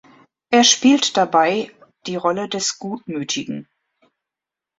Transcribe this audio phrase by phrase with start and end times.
[0.49, 1.69] Er spielt dabei
[2.07, 3.69] die Rolle des Gutmütigen.